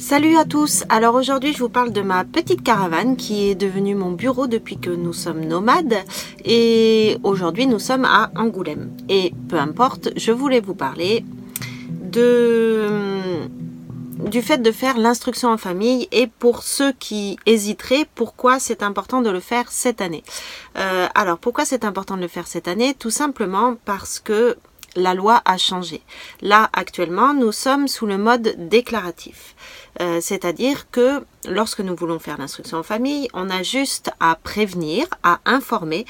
Salut 0.00 0.36
à 0.36 0.46
tous, 0.46 0.84
alors 0.88 1.14
aujourd'hui 1.14 1.52
je 1.52 1.58
vous 1.58 1.68
parle 1.68 1.92
de 1.92 2.00
ma 2.00 2.24
petite 2.24 2.62
caravane 2.62 3.18
qui 3.18 3.50
est 3.50 3.54
devenue 3.54 3.94
mon 3.94 4.12
bureau 4.12 4.46
depuis 4.46 4.78
que 4.78 4.88
nous 4.88 5.12
sommes 5.12 5.44
nomades 5.44 5.98
et 6.42 7.18
aujourd'hui 7.22 7.66
nous 7.66 7.78
sommes 7.78 8.06
à 8.06 8.30
Angoulême. 8.34 8.96
Et 9.10 9.34
peu 9.50 9.58
importe, 9.58 10.08
je 10.16 10.32
voulais 10.32 10.60
vous 10.60 10.74
parler 10.74 11.22
de 12.02 12.88
du 14.24 14.40
fait 14.40 14.58
de 14.58 14.72
faire 14.72 14.96
l'instruction 14.96 15.50
en 15.50 15.58
famille 15.58 16.08
et 16.12 16.26
pour 16.26 16.62
ceux 16.62 16.92
qui 16.92 17.38
hésiteraient, 17.44 18.06
pourquoi 18.14 18.58
c'est 18.58 18.82
important 18.82 19.20
de 19.20 19.28
le 19.28 19.40
faire 19.40 19.70
cette 19.70 20.00
année. 20.00 20.24
Euh, 20.78 21.08
alors 21.14 21.36
pourquoi 21.36 21.66
c'est 21.66 21.84
important 21.84 22.16
de 22.16 22.22
le 22.22 22.28
faire 22.28 22.46
cette 22.46 22.68
année? 22.68 22.94
Tout 22.94 23.10
simplement 23.10 23.76
parce 23.84 24.18
que 24.18 24.56
la 24.96 25.14
loi 25.14 25.42
a 25.44 25.56
changé. 25.56 26.02
Là, 26.40 26.68
actuellement, 26.72 27.34
nous 27.34 27.52
sommes 27.52 27.88
sous 27.88 28.06
le 28.06 28.18
mode 28.18 28.54
déclaratif. 28.58 29.54
Euh, 30.00 30.20
c'est-à-dire 30.20 30.90
que 30.90 31.24
lorsque 31.48 31.80
nous 31.80 31.94
voulons 31.94 32.18
faire 32.18 32.38
l'instruction 32.38 32.78
en 32.78 32.82
famille, 32.82 33.28
on 33.34 33.50
a 33.50 33.62
juste 33.62 34.10
à 34.20 34.36
prévenir, 34.36 35.06
à 35.22 35.40
informer 35.44 36.06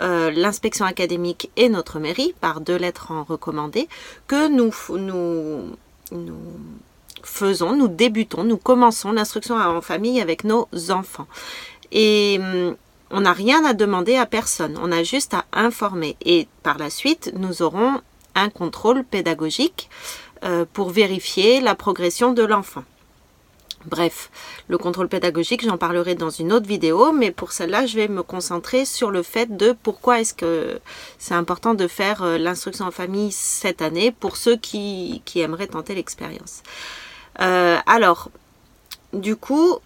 euh, 0.00 0.30
l'inspection 0.30 0.84
académique 0.84 1.50
et 1.56 1.68
notre 1.68 1.98
mairie 1.98 2.34
par 2.40 2.60
deux 2.60 2.76
lettres 2.76 3.10
en 3.12 3.24
recommandé 3.24 3.88
que 4.26 4.48
nous, 4.48 4.72
faisons, 7.22 7.76
nous 7.76 7.88
débutons, 7.88 8.44
nous 8.44 8.56
commençons 8.56 9.12
l'instruction 9.12 9.56
en 9.56 9.80
famille 9.80 10.20
avec 10.20 10.44
nos 10.44 10.68
enfants. 10.90 11.26
Et 11.92 12.38
hum, 12.40 12.76
on 13.10 13.20
n'a 13.20 13.32
rien 13.32 13.64
à 13.64 13.74
demander 13.74 14.16
à 14.16 14.26
personne, 14.26 14.78
on 14.82 14.90
a 14.90 15.02
juste 15.02 15.34
à 15.34 15.44
informer. 15.52 16.16
Et 16.24 16.48
par 16.62 16.78
la 16.78 16.90
suite, 16.90 17.32
nous 17.36 17.62
aurons 17.62 18.00
un 18.34 18.50
contrôle 18.50 19.04
pédagogique 19.04 19.88
euh, 20.44 20.64
pour 20.72 20.90
vérifier 20.90 21.60
la 21.60 21.74
progression 21.74 22.32
de 22.32 22.42
l'enfant. 22.42 22.84
Bref, 23.86 24.30
le 24.68 24.78
contrôle 24.78 25.08
pédagogique, 25.08 25.62
j'en 25.62 25.76
parlerai 25.76 26.14
dans 26.14 26.30
une 26.30 26.52
autre 26.52 26.66
vidéo, 26.66 27.12
mais 27.12 27.30
pour 27.30 27.52
celle-là, 27.52 27.84
je 27.84 27.96
vais 27.96 28.08
me 28.08 28.22
concentrer 28.22 28.86
sur 28.86 29.10
le 29.10 29.22
fait 29.22 29.56
de 29.56 29.76
pourquoi 29.82 30.20
est-ce 30.20 30.32
que 30.32 30.80
c'est 31.18 31.34
important 31.34 31.74
de 31.74 31.86
faire 31.86 32.22
euh, 32.22 32.38
l'instruction 32.38 32.86
en 32.86 32.90
famille 32.90 33.30
cette 33.30 33.82
année 33.82 34.10
pour 34.10 34.36
ceux 34.36 34.56
qui, 34.56 35.22
aimeraient 35.36 35.66
tenter 35.66 35.94
l'expérience. 35.94 36.62
Euh, 37.40 37.76
alors, 37.86 38.30
du 39.12 39.36
coup, 39.36 39.78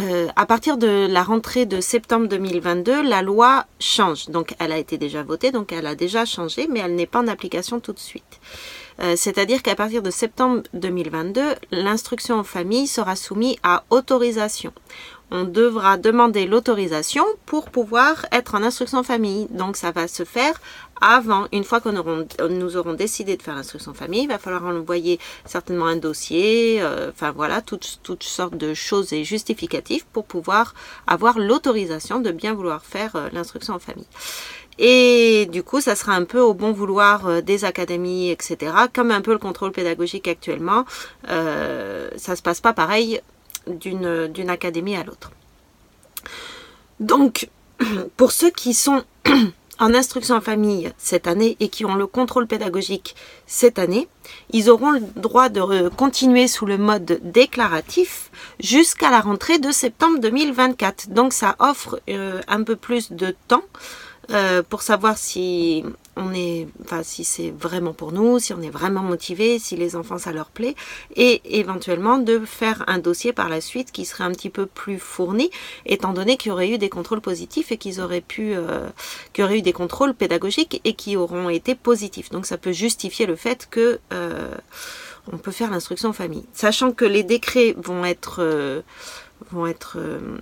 euh, 0.00 0.28
à 0.36 0.44
partir 0.44 0.76
de 0.76 1.06
la 1.08 1.22
rentrée 1.22 1.64
de 1.64 1.80
septembre 1.80 2.28
2022, 2.28 3.02
la 3.02 3.22
loi 3.22 3.64
change. 3.80 4.28
Donc, 4.28 4.54
elle 4.58 4.72
a 4.72 4.78
été 4.78 4.98
déjà 4.98 5.22
votée, 5.22 5.52
donc 5.52 5.72
elle 5.72 5.86
a 5.86 5.94
déjà 5.94 6.24
changé, 6.24 6.68
mais 6.70 6.80
elle 6.80 6.94
n'est 6.94 7.06
pas 7.06 7.20
en 7.20 7.28
application 7.28 7.80
tout 7.80 7.92
de 7.92 7.98
suite. 7.98 8.40
Euh, 9.00 9.14
c'est-à-dire 9.16 9.62
qu'à 9.62 9.74
partir 9.74 10.02
de 10.02 10.10
septembre 10.10 10.62
2022, 10.74 11.54
l'instruction 11.70 12.38
en 12.38 12.44
famille 12.44 12.86
sera 12.86 13.16
soumise 13.16 13.56
à 13.62 13.84
autorisation. 13.90 14.72
On 15.30 15.44
devra 15.44 15.96
demander 15.96 16.46
l'autorisation 16.46 17.24
pour 17.46 17.70
pouvoir 17.70 18.26
être 18.30 18.54
en 18.54 18.62
instruction 18.62 19.02
famille. 19.02 19.48
Donc 19.50 19.76
ça 19.76 19.90
va 19.90 20.06
se 20.06 20.24
faire 20.24 20.60
avant, 21.00 21.46
une 21.52 21.64
fois 21.64 21.80
que 21.80 21.88
nous 22.48 22.76
aurons 22.76 22.94
décidé 22.94 23.36
de 23.36 23.42
faire 23.42 23.54
l'instruction 23.54 23.92
famille, 23.92 24.22
il 24.22 24.28
va 24.28 24.38
falloir 24.38 24.64
envoyer 24.64 25.18
certainement 25.44 25.86
un 25.86 25.96
dossier, 25.96 26.78
euh, 26.80 27.10
enfin 27.10 27.32
voilà, 27.32 27.60
toutes, 27.60 28.00
toutes 28.02 28.22
sortes 28.22 28.56
de 28.56 28.72
choses 28.72 29.12
et 29.12 29.22
justificatifs 29.24 30.06
pour 30.06 30.24
pouvoir 30.24 30.74
avoir 31.06 31.38
l'autorisation 31.38 32.20
de 32.20 32.30
bien 32.30 32.54
vouloir 32.54 32.84
faire 32.84 33.16
euh, 33.16 33.28
l'instruction 33.32 33.74
en 33.74 33.78
famille. 33.78 34.06
Et 34.78 35.48
du 35.50 35.62
coup, 35.62 35.80
ça 35.80 35.94
sera 35.94 36.12
un 36.12 36.24
peu 36.24 36.40
au 36.40 36.52
bon 36.52 36.72
vouloir 36.72 37.26
euh, 37.26 37.40
des 37.40 37.64
académies, 37.64 38.30
etc. 38.30 38.72
Comme 38.92 39.10
un 39.10 39.22
peu 39.22 39.32
le 39.32 39.38
contrôle 39.38 39.72
pédagogique 39.72 40.28
actuellement, 40.28 40.84
euh, 41.28 42.10
ça 42.16 42.36
se 42.36 42.42
passe 42.42 42.60
pas 42.60 42.72
pareil 42.72 43.20
d'une 43.66 44.50
académie 44.50 44.96
à 44.96 45.04
l'autre. 45.04 45.30
Donc, 47.00 47.48
pour 48.16 48.32
ceux 48.32 48.50
qui 48.50 48.74
sont 48.74 49.04
en 49.78 49.94
instruction 49.94 50.36
en 50.36 50.40
famille 50.40 50.92
cette 50.96 51.26
année 51.26 51.56
et 51.60 51.68
qui 51.68 51.84
ont 51.84 51.94
le 51.94 52.06
contrôle 52.06 52.46
pédagogique 52.46 53.14
cette 53.46 53.78
année, 53.78 54.08
ils 54.50 54.70
auront 54.70 54.92
le 54.92 55.00
droit 55.16 55.48
de 55.48 55.88
continuer 55.90 56.48
sous 56.48 56.66
le 56.66 56.78
mode 56.78 57.20
déclaratif 57.22 58.30
jusqu'à 58.60 59.10
la 59.10 59.20
rentrée 59.20 59.58
de 59.58 59.70
septembre 59.70 60.18
2024. 60.20 61.10
Donc 61.10 61.32
ça 61.32 61.56
offre 61.58 62.00
euh, 62.08 62.40
un 62.48 62.62
peu 62.62 62.76
plus 62.76 63.12
de 63.12 63.34
temps 63.48 63.64
euh, 64.30 64.62
pour 64.62 64.82
savoir 64.82 65.18
si 65.18 65.84
on 66.16 66.32
est, 66.32 66.66
enfin 66.82 67.02
si 67.02 67.24
c'est 67.24 67.50
vraiment 67.50 67.92
pour 67.92 68.12
nous, 68.12 68.38
si 68.38 68.52
on 68.54 68.62
est 68.62 68.70
vraiment 68.70 69.02
motivé, 69.02 69.58
si 69.58 69.76
les 69.76 69.96
enfants 69.96 70.18
ça 70.18 70.32
leur 70.32 70.50
plaît, 70.50 70.74
et 71.14 71.42
éventuellement 71.58 72.18
de 72.18 72.40
faire 72.40 72.84
un 72.86 72.98
dossier 72.98 73.32
par 73.32 73.48
la 73.48 73.60
suite 73.60 73.92
qui 73.92 74.04
serait 74.04 74.24
un 74.24 74.32
petit 74.32 74.50
peu 74.50 74.66
plus 74.66 74.98
fourni, 74.98 75.50
étant 75.84 76.12
donné 76.12 76.36
qu'il 76.36 76.50
y 76.50 76.52
aurait 76.52 76.70
eu 76.70 76.78
des 76.78 76.88
contrôles 76.88 77.20
positifs 77.20 77.70
et 77.70 77.76
qu'ils 77.76 78.00
auraient 78.00 78.20
pu, 78.20 78.54
euh, 78.54 78.88
qu'il 79.32 79.42
y 79.42 79.44
aurait 79.44 79.58
eu 79.58 79.62
des 79.62 79.74
contrôles 79.74 80.14
pédagogiques 80.14 80.80
et 80.84 80.94
qui 80.94 81.16
auront 81.16 81.48
été 81.48 81.74
positifs. 81.74 82.30
Donc 82.30 82.46
ça 82.46 82.56
peut 82.56 82.72
justifier 82.72 83.26
le 83.26 83.36
fait 83.36 83.68
que 83.70 84.00
euh, 84.12 84.54
on 85.32 85.38
peut 85.38 85.50
faire 85.50 85.70
l'instruction 85.70 86.12
famille, 86.12 86.44
sachant 86.52 86.92
que 86.92 87.04
les 87.04 87.22
décrets 87.22 87.74
vont 87.76 88.04
être 88.04 88.36
euh, 88.40 88.82
vont 89.50 89.66
être 89.66 89.96
euh, 89.98 90.38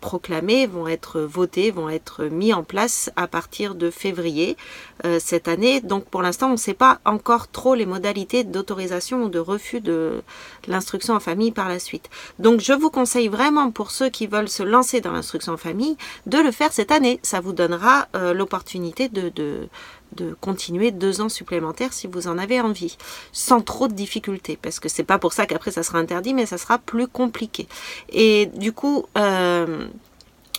proclamés, 0.00 0.66
vont 0.66 0.86
être 0.86 1.20
votés, 1.20 1.70
vont 1.70 1.88
être 1.88 2.24
mis 2.24 2.52
en 2.52 2.62
place 2.62 3.10
à 3.16 3.26
partir 3.26 3.74
de 3.74 3.90
février 3.90 4.56
euh, 5.04 5.18
cette 5.20 5.48
année. 5.48 5.80
Donc 5.80 6.04
pour 6.04 6.22
l'instant, 6.22 6.48
on 6.48 6.52
ne 6.52 6.56
sait 6.56 6.74
pas 6.74 7.00
encore 7.04 7.48
trop 7.48 7.74
les 7.74 7.86
modalités 7.86 8.44
d'autorisation 8.44 9.24
ou 9.24 9.28
de 9.28 9.38
refus 9.38 9.80
de 9.80 10.22
l'instruction 10.66 11.14
en 11.14 11.20
famille 11.20 11.50
par 11.52 11.68
la 11.68 11.78
suite. 11.78 12.08
Donc 12.38 12.60
je 12.60 12.72
vous 12.72 12.90
conseille 12.90 13.28
vraiment 13.28 13.70
pour 13.70 13.90
ceux 13.90 14.08
qui 14.08 14.26
veulent 14.26 14.48
se 14.48 14.62
lancer 14.62 15.00
dans 15.00 15.12
l'instruction 15.12 15.54
en 15.54 15.56
famille 15.56 15.96
de 16.26 16.38
le 16.38 16.52
faire 16.52 16.72
cette 16.72 16.92
année. 16.92 17.18
Ça 17.22 17.40
vous 17.40 17.52
donnera 17.52 18.08
euh, 18.14 18.32
l'opportunité 18.32 19.08
de, 19.08 19.28
de 19.30 19.68
de 20.12 20.36
continuer 20.40 20.90
deux 20.90 21.20
ans 21.20 21.28
supplémentaires 21.28 21.92
si 21.92 22.06
vous 22.06 22.28
en 22.28 22.38
avez 22.38 22.60
envie, 22.60 22.96
sans 23.32 23.60
trop 23.60 23.88
de 23.88 23.92
difficultés, 23.94 24.58
parce 24.60 24.80
que 24.80 24.88
c'est 24.88 25.04
pas 25.04 25.18
pour 25.18 25.32
ça 25.32 25.46
qu'après 25.46 25.70
ça 25.70 25.82
sera 25.82 25.98
interdit, 25.98 26.34
mais 26.34 26.46
ça 26.46 26.58
sera 26.58 26.78
plus 26.78 27.06
compliqué. 27.06 27.68
Et 28.10 28.46
du 28.46 28.72
coup, 28.72 29.06
euh, 29.16 29.88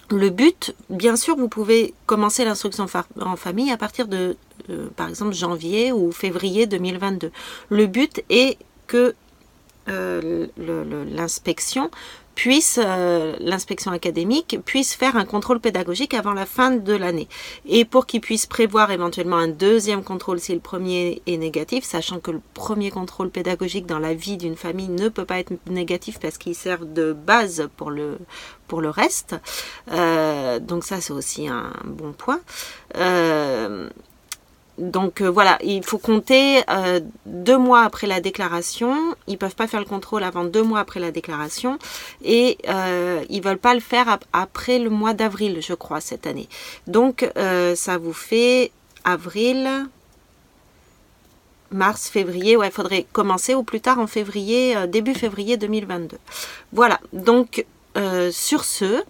le 0.09 0.29
but, 0.29 0.73
bien 0.89 1.15
sûr, 1.15 1.35
vous 1.35 1.49
pouvez 1.49 1.93
commencer 2.05 2.45
l'instruction 2.45 2.85
en 3.19 3.35
famille 3.35 3.71
à 3.71 3.77
partir 3.77 4.07
de, 4.07 4.37
euh, 4.69 4.87
par 4.95 5.09
exemple, 5.09 5.33
janvier 5.33 5.91
ou 5.91 6.11
février 6.11 6.65
2022. 6.65 7.31
Le 7.69 7.87
but 7.87 8.23
est 8.29 8.57
que 8.87 9.15
euh, 9.89 10.47
l'inspection 10.57 11.89
puisse, 12.37 12.79
euh, 12.81 13.35
l'inspection 13.39 13.91
académique, 13.91 14.59
puisse 14.63 14.93
faire 14.93 15.17
un 15.17 15.25
contrôle 15.25 15.59
pédagogique 15.59 16.13
avant 16.13 16.33
la 16.33 16.45
fin 16.45 16.69
de 16.69 16.93
l'année. 16.93 17.27
Et 17.65 17.83
pour 17.83 18.05
qu'il 18.05 18.21
puisse 18.21 18.45
prévoir 18.45 18.91
éventuellement 18.91 19.37
un 19.37 19.47
deuxième 19.47 20.03
contrôle 20.03 20.39
si 20.39 20.53
le 20.53 20.59
premier 20.59 21.23
est 21.25 21.37
négatif, 21.37 21.83
sachant 21.83 22.19
que 22.19 22.29
le 22.29 22.41
premier 22.53 22.91
contrôle 22.91 23.31
pédagogique 23.31 23.87
dans 23.87 23.97
la 23.97 24.13
vie 24.13 24.37
d'une 24.37 24.55
famille 24.55 24.87
ne 24.87 25.09
peut 25.09 25.25
pas 25.25 25.39
être 25.39 25.51
négatif 25.67 26.19
parce 26.19 26.37
qu'il 26.37 26.53
sert 26.53 26.85
de 26.85 27.11
base 27.11 27.69
pour 27.75 27.89
le, 27.89 28.19
pour 28.67 28.81
le 28.81 28.91
reste. 28.91 29.35
Euh, 29.91 30.59
donc 30.59 30.83
ça, 30.83 31.01
c'est 31.01 31.13
aussi 31.13 31.47
un 31.47 31.73
bon 31.85 32.13
point. 32.13 32.39
Euh, 32.97 33.89
donc 34.77 35.21
euh, 35.21 35.29
voilà, 35.29 35.57
il 35.63 35.83
faut 35.83 35.97
compter 35.97 36.61
euh, 36.69 36.99
deux 37.25 37.57
mois 37.57 37.81
après 37.81 38.05
la 38.07 38.21
déclaration. 38.21 39.15
Ils 39.27 39.37
peuvent 39.37 39.55
pas 39.55 39.67
faire 39.67 39.79
le 39.79 39.85
contrôle 39.85 40.23
avant 40.23 40.45
deux 40.45 40.61
mois 40.61 40.79
après 40.79 40.99
la 40.99 41.11
déclaration 41.11 41.79
et 42.23 42.57
euh, 42.69 43.23
ils 43.29 43.41
veulent 43.41 43.57
pas 43.57 43.73
le 43.73 43.79
faire 43.79 44.19
après 44.33 44.79
le 44.79 44.89
mois 44.89 45.13
d'avril, 45.13 45.59
je 45.61 45.73
crois, 45.73 45.99
cette 45.99 46.27
année. 46.27 46.47
Donc 46.85 47.29
euh, 47.37 47.75
ça 47.75 47.97
vous 47.97 48.13
fait 48.13 48.71
avril, 49.03 49.87
mars, 51.71 52.07
février. 52.07 52.55
Ouais, 52.55 52.67
il 52.67 52.73
faudrait 52.73 53.05
commencer 53.11 53.55
au 53.55 53.63
plus 53.63 53.81
tard 53.81 53.99
en 53.99 54.07
février, 54.07 54.75
début 54.87 55.15
février 55.15 55.57
2022. 55.57 56.17
Voilà. 56.71 56.99
Donc 57.13 57.65
sur 58.29 58.63
ce. 58.63 59.03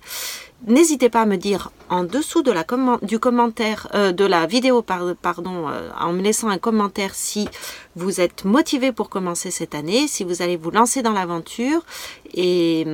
N'hésitez 0.65 1.09
pas 1.09 1.21
à 1.21 1.25
me 1.25 1.37
dire 1.37 1.71
en 1.89 2.03
dessous 2.03 2.41
de 2.41 2.51
la 2.51 2.65
du 3.03 3.19
commentaire 3.19 3.87
euh, 3.93 4.11
de 4.11 4.25
la 4.25 4.47
vidéo 4.47 4.81
pardon 4.81 5.69
euh, 5.69 5.89
en 5.99 6.11
me 6.13 6.21
laissant 6.21 6.49
un 6.49 6.57
commentaire 6.57 7.13
si 7.13 7.47
vous 7.95 8.19
êtes 8.19 8.43
motivé 8.43 8.91
pour 8.91 9.09
commencer 9.09 9.51
cette 9.51 9.75
année, 9.75 10.07
si 10.07 10.23
vous 10.23 10.41
allez 10.41 10.57
vous 10.57 10.71
lancer 10.71 11.03
dans 11.03 11.13
l'aventure 11.13 11.85
et, 12.33 12.85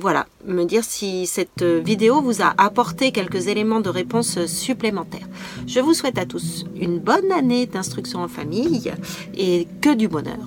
voilà, 0.00 0.26
me 0.44 0.64
dire 0.64 0.84
si 0.84 1.26
cette 1.26 1.62
vidéo 1.62 2.20
vous 2.20 2.42
a 2.42 2.52
apporté 2.58 3.12
quelques 3.12 3.46
éléments 3.46 3.80
de 3.80 3.88
réponse 3.88 4.44
supplémentaires. 4.46 5.28
Je 5.66 5.80
vous 5.80 5.94
souhaite 5.94 6.18
à 6.18 6.26
tous 6.26 6.66
une 6.76 6.98
bonne 6.98 7.32
année 7.32 7.66
d'instruction 7.66 8.22
en 8.22 8.28
famille 8.28 8.92
et 9.34 9.66
que 9.80 9.94
du 9.94 10.08
bonheur. 10.08 10.38